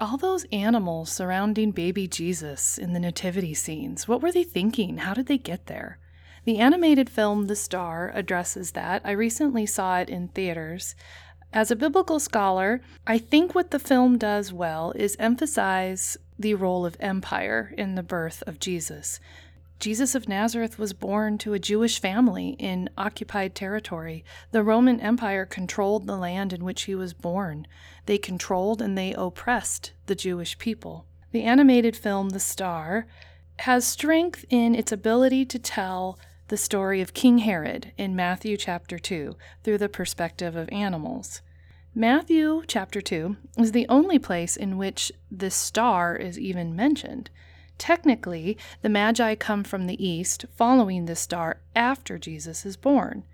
[0.00, 4.96] All those animals surrounding baby Jesus in the nativity scenes, what were they thinking?
[4.96, 5.98] How did they get there?
[6.46, 9.02] The animated film The Star addresses that.
[9.04, 10.94] I recently saw it in theaters.
[11.52, 16.86] As a biblical scholar, I think what the film does well is emphasize the role
[16.86, 19.20] of empire in the birth of Jesus.
[19.80, 24.26] Jesus of Nazareth was born to a Jewish family in occupied territory.
[24.50, 27.66] The Roman Empire controlled the land in which he was born.
[28.04, 31.06] They controlled and they oppressed the Jewish people.
[31.32, 33.06] The animated film The Star
[33.60, 36.18] has strength in its ability to tell
[36.48, 41.40] the story of King Herod in Matthew chapter 2 through the perspective of animals.
[41.94, 47.30] Matthew chapter 2 is the only place in which this star is even mentioned.
[47.80, 53.24] Technically, the Magi come from the east, following this star after Jesus is born.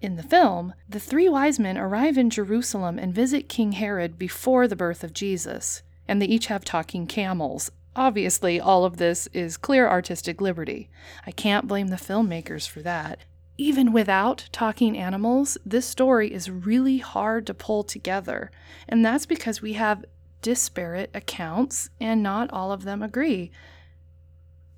[0.00, 4.68] In the film, the three wise men arrive in Jerusalem and visit King Herod before
[4.68, 9.56] the birth of Jesus, and they each have talking camels, Obviously, all of this is
[9.56, 10.88] clear artistic liberty.
[11.26, 13.18] I can't blame the filmmakers for that.
[13.58, 18.50] Even without talking animals, this story is really hard to pull together,
[18.88, 20.04] and that's because we have
[20.40, 23.50] disparate accounts and not all of them agree.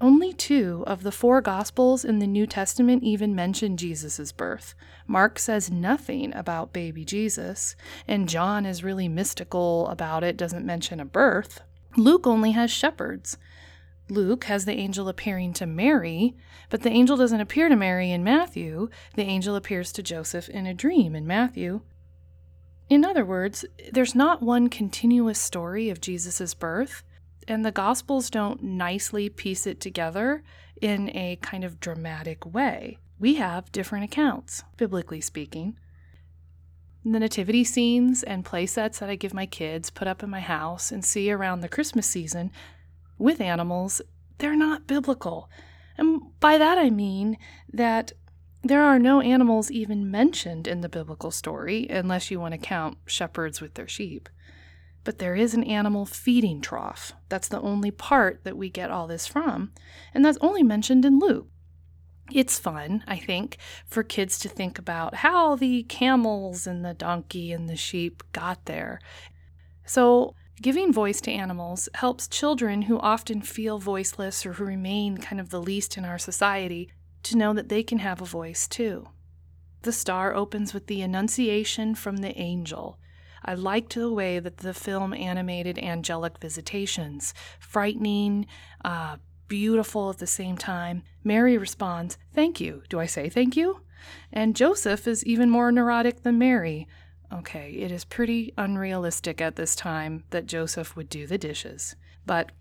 [0.00, 4.74] Only two of the four Gospels in the New Testament even mention Jesus' birth.
[5.06, 7.76] Mark says nothing about baby Jesus,
[8.08, 11.60] and John is really mystical about it, doesn't mention a birth.
[11.98, 13.36] Luke only has shepherds.
[14.08, 16.34] Luke has the angel appearing to Mary,
[16.70, 18.88] but the angel doesn't appear to Mary in Matthew.
[19.16, 21.82] The angel appears to Joseph in a dream in Matthew.
[22.88, 27.04] In other words, there's not one continuous story of Jesus' birth,
[27.50, 30.44] and the Gospels don't nicely piece it together
[30.80, 32.98] in a kind of dramatic way.
[33.18, 35.76] We have different accounts, biblically speaking.
[37.04, 40.38] The nativity scenes and play sets that I give my kids put up in my
[40.38, 42.52] house and see around the Christmas season
[43.18, 44.00] with animals,
[44.38, 45.50] they're not biblical.
[45.98, 47.36] And by that I mean
[47.72, 48.12] that
[48.62, 52.98] there are no animals even mentioned in the biblical story, unless you want to count
[53.06, 54.28] shepherds with their sheep.
[55.02, 57.12] But there is an animal feeding trough.
[57.28, 59.72] That's the only part that we get all this from,
[60.12, 61.48] and that's only mentioned in Luke
[62.32, 63.56] it's fun, I think,
[63.86, 68.66] for kids to think about how the camels and the donkey and the sheep got
[68.66, 69.00] there.
[69.84, 75.40] So, giving voice to animals helps children who often feel voiceless or who remain kind
[75.40, 76.92] of the least in our society
[77.24, 79.08] to know that they can have a voice too.
[79.82, 82.98] The star opens with the Annunciation from the angel.
[83.44, 88.46] I liked the way that the film animated angelic visitations, frightening,
[88.84, 89.16] uh,
[89.48, 91.02] beautiful at the same time.
[91.24, 92.82] Mary responds, Thank you.
[92.88, 93.80] Do I say thank you?
[94.32, 96.88] And Joseph is even more neurotic than Mary.
[97.32, 101.94] Okay, it is pretty unrealistic at this time that Joseph would do the dishes.
[102.26, 102.52] But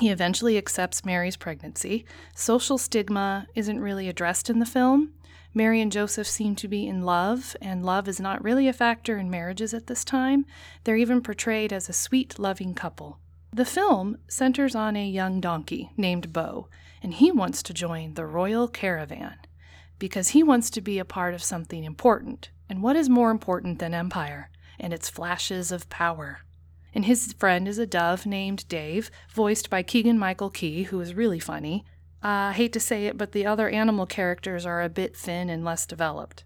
[0.00, 2.04] he eventually accepts Mary's pregnancy.
[2.34, 5.12] Social stigma isn't really addressed in the film.
[5.54, 9.18] Mary and Joseph seem to be in love, and love is not really a factor
[9.18, 10.46] in marriages at this time.
[10.84, 13.18] They're even portrayed as a sweet, loving couple.
[13.52, 16.68] The film centers on a young donkey named Bo,
[17.02, 19.36] and he wants to join the royal caravan
[19.98, 22.50] because he wants to be a part of something important.
[22.68, 24.50] And what is more important than empire
[24.80, 26.40] and its flashes of power?
[26.94, 31.14] And his friend is a dove named Dave, voiced by Keegan Michael Key, who is
[31.14, 31.84] really funny.
[32.22, 35.64] I hate to say it, but the other animal characters are a bit thin and
[35.64, 36.44] less developed.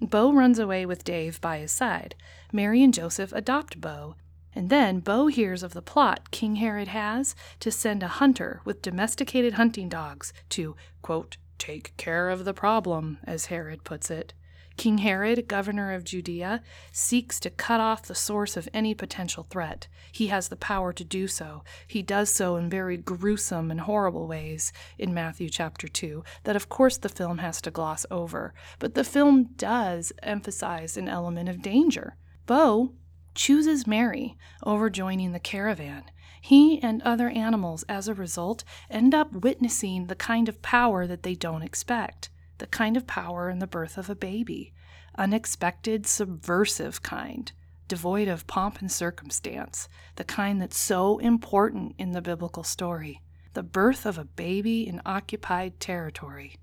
[0.00, 2.14] Bo runs away with Dave by his side.
[2.52, 4.16] Mary and Joseph adopt Bo,
[4.54, 8.82] and then Bo hears of the plot King Herod has to send a hunter with
[8.82, 14.34] domesticated hunting dogs to, quote, take care of the problem, as Herod puts it.
[14.76, 19.86] King Herod, governor of Judea, seeks to cut off the source of any potential threat.
[20.10, 21.62] He has the power to do so.
[21.86, 26.68] He does so in very gruesome and horrible ways in Matthew chapter 2 that, of
[26.68, 28.52] course, the film has to gloss over.
[28.78, 32.16] But the film does emphasize an element of danger.
[32.46, 32.94] Bo
[33.34, 36.04] chooses Mary over joining the caravan.
[36.40, 41.22] He and other animals, as a result, end up witnessing the kind of power that
[41.22, 42.28] they don't expect
[42.58, 44.72] the kind of power in the birth of a baby,
[45.16, 47.52] unexpected, subversive kind,
[47.88, 53.20] devoid of pomp and circumstance, the kind that's so important in the biblical story.
[53.52, 56.56] The birth of a baby in occupied territory.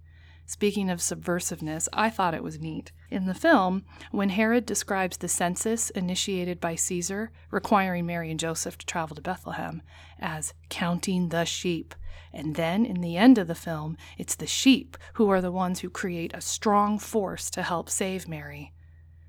[0.52, 2.92] Speaking of subversiveness, I thought it was neat.
[3.10, 8.78] In the film, when Herod describes the census initiated by Caesar, requiring Mary and Joseph
[8.80, 9.82] to travel to Bethlehem,
[10.20, 11.96] as counting the sheep,
[12.34, 15.80] and then in the end of the film, it's the sheep who are the ones
[15.80, 18.74] who create a strong force to help save Mary.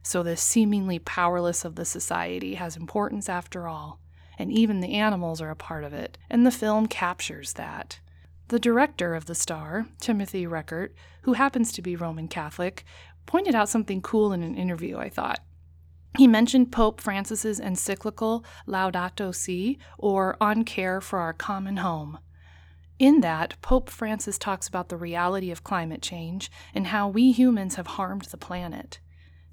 [0.03, 4.01] So the seemingly powerless of the society has importance after all,
[4.41, 8.01] and even the animals are a part of it, and the film captures that.
[8.49, 10.91] The director of The Star, Timothy Reckart,
[11.23, 12.85] who happens to be Roman Catholic,
[13.25, 15.41] pointed out something cool in an interview, I thought.
[16.19, 22.19] He mentioned Pope Francis's encyclical Laudato Si, or On Care for Our Common Home.
[22.99, 27.77] In that, Pope Francis talks about the reality of climate change and how we humans
[27.77, 29.01] have harmed the planet.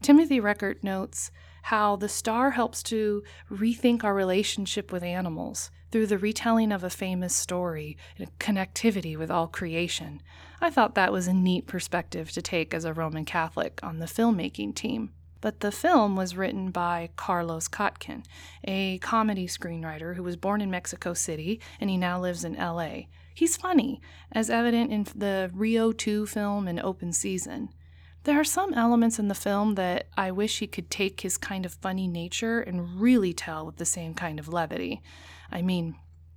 [0.01, 1.31] Timothy Reckart notes
[1.63, 6.89] how the star helps to rethink our relationship with animals through the retelling of a
[6.89, 10.21] famous story and connectivity with all creation.
[10.61, 14.05] I thought that was a neat perspective to take as a Roman Catholic on the
[14.05, 15.11] filmmaking team.
[15.41, 18.25] But the film was written by Carlos Kotkin,
[18.65, 23.03] a comedy screenwriter who was born in Mexico City and he now lives in LA.
[23.33, 24.01] He's funny,
[24.33, 27.69] as evident in the Rio 2 film and Open Season.
[28.23, 31.65] There are some elements in the film that I wish he could take his kind
[31.65, 35.01] of funny nature and really tell with the same kind of levity.
[35.49, 35.95] I mean,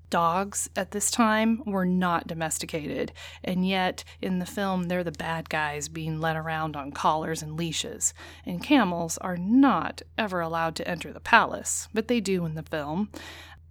[0.08, 3.12] dogs at this time were not domesticated,
[3.42, 7.56] and yet in the film they're the bad guys being led around on collars and
[7.56, 8.14] leashes.
[8.46, 12.62] And camels are not ever allowed to enter the palace, but they do in the
[12.62, 13.10] film.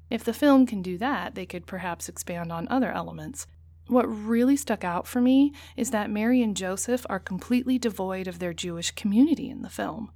[0.09, 3.47] If the film can do that, they could perhaps expand on other elements.
[3.91, 8.39] What really stuck out for me is that Mary and Joseph are completely devoid of
[8.39, 10.13] their Jewish community in the film.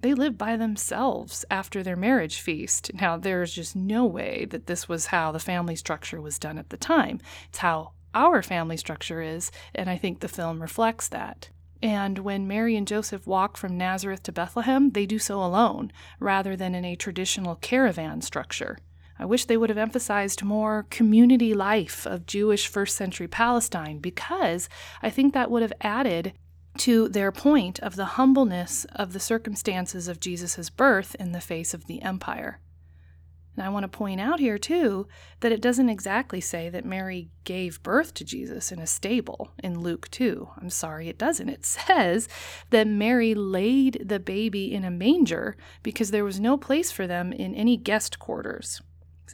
[0.00, 2.90] They live by themselves after their marriage feast.
[2.94, 6.70] Now, there's just no way that this was how the family structure was done at
[6.70, 7.20] the time.
[7.50, 11.50] It's how our family structure is, and I think the film reflects that.
[11.82, 16.56] And when Mary and Joseph walk from Nazareth to Bethlehem, they do so alone, rather
[16.56, 18.78] than in a traditional caravan structure.
[19.18, 24.68] I wish they would have emphasized more community life of Jewish first century Palestine because
[25.02, 26.34] I think that would have added
[26.78, 31.74] to their point of the humbleness of the circumstances of Jesus' birth in the face
[31.74, 32.60] of the empire.
[33.56, 35.08] And I want to point out here, too,
[35.40, 39.80] that it doesn't exactly say that Mary gave birth to Jesus in a stable in
[39.80, 40.48] Luke 2.
[40.58, 41.48] I'm sorry, it doesn't.
[41.48, 42.28] It says
[42.70, 47.32] that Mary laid the baby in a manger because there was no place for them
[47.32, 48.80] in any guest quarters.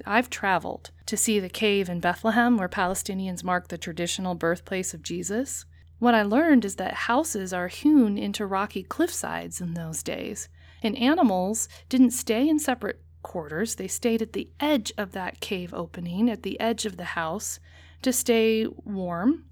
[0.07, 5.03] I've traveled to see the cave in Bethlehem where Palestinians mark the traditional birthplace of
[5.03, 5.65] Jesus.
[5.99, 10.49] What I learned is that houses are hewn into rocky cliffsides in those days,
[10.83, 13.77] and animals didn't stay in separate quarters.
[13.77, 17.59] They stayed at the edge of that cave opening, at the edge of the house,
[18.03, 19.47] to stay warm.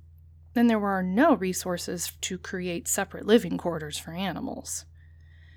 [0.54, 4.84] And there were no resources to create separate living quarters for animals.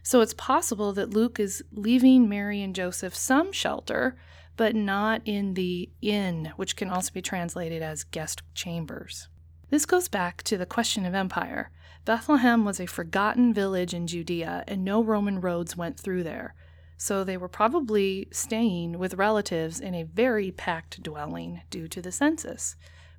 [0.02, 4.16] So it's possible that Luke is leaving Mary and Joseph some shelter
[4.58, 9.28] but not in the inn, which can also be translated as guest chambers.
[9.70, 11.72] This goes back to the question of empire.
[12.06, 16.54] Bethlehem was a forgotten village in Judea, and no Roman roads went through there.
[16.98, 22.12] So they were probably staying with relatives in a very packed dwelling due to the
[22.12, 22.76] census.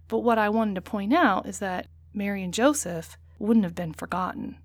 [0.08, 3.92] But what I wanted to point out is that Mary and Joseph wouldn't have been
[3.92, 4.58] forgotten.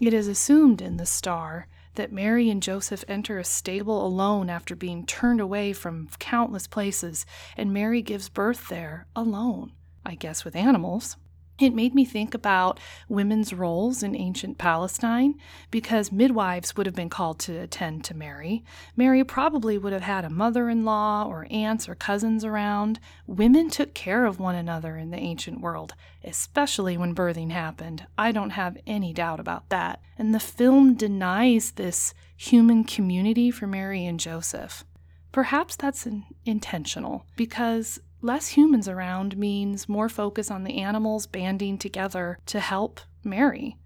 [0.00, 4.74] It is assumed in the star that Mary and Joseph enter a stable alone after
[4.74, 7.26] being turned away from countless places,
[7.56, 9.72] and Mary gives birth there alone,
[10.04, 11.16] I guess with animals.
[11.60, 15.36] It made me think about women's roles in ancient Palestine
[15.70, 18.64] because midwives would have been called to attend to Mary.
[18.96, 22.98] Mary probably would have had a mother in law or aunts or cousins around.
[23.28, 25.94] Women took care of one another in the ancient world,
[26.24, 28.04] especially when birthing happened.
[28.18, 30.02] I don't have any doubt about that.
[30.18, 34.84] And the film denies this human community for Mary and Joseph.
[35.30, 36.08] Perhaps that's
[36.44, 43.02] intentional because Less humans around means more focus on the animals banding together to help
[43.22, 43.76] Mary.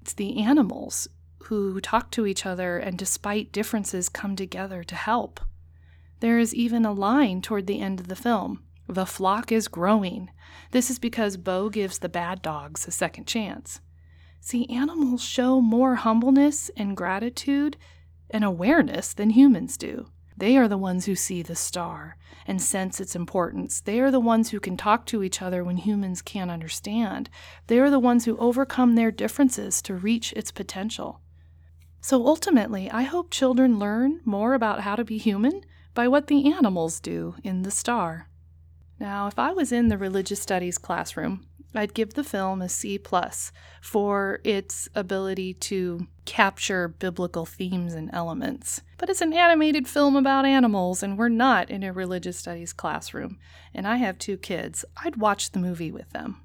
[0.00, 1.08] It's the animals
[1.46, 5.40] who talk to each other and, despite differences, come together to help.
[6.20, 10.30] There is even a line toward the end of the film The flock is growing.
[10.70, 13.80] This is because Bo gives the bad dogs a second chance.
[14.40, 17.76] See, animals show more humbleness and gratitude
[18.30, 20.06] and awareness than humans do.
[20.42, 22.16] They are the ones who see the star
[22.48, 23.80] and sense its importance.
[23.80, 27.30] They are the ones who can talk to each other when humans can't understand.
[27.68, 31.20] They are the ones who overcome their differences to reach its potential.
[32.00, 35.62] So ultimately, I hope children learn more about how to be human
[35.94, 38.28] by what the animals do in the star.
[38.98, 42.98] Now, if I was in the religious studies classroom, I'd give the film a C
[42.98, 43.50] plus
[43.80, 48.82] for its ability to capture biblical themes and elements.
[48.98, 53.38] But it's an animated film about animals, and we're not in a religious studies classroom.
[53.74, 54.84] And I have two kids.
[55.02, 56.42] I'd watch the movie with them.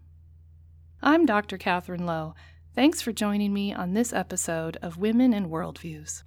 [1.02, 1.58] I'm Dr.
[1.58, 2.34] Catherine Lowe.
[2.74, 6.24] Thanks for joining me on this episode of Women and Worldviews.